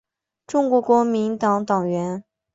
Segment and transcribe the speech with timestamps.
[0.47, 2.23] 中国国民党党员。